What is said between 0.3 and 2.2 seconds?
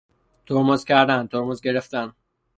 ترمز کردن، ترمز گرفتن